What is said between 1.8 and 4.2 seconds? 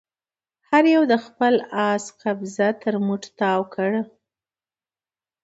آس قيضه تر مټ تاو کړه.